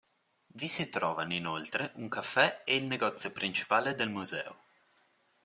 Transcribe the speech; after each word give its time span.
Vi 0.55 0.67
si 0.67 0.89
trovano 0.89 1.31
inoltre 1.35 1.91
un 1.97 2.09
caffè 2.09 2.63
e 2.65 2.75
il 2.75 2.87
negozio 2.87 3.29
principale 3.31 3.93
del 3.93 4.09
museo. 4.09 4.61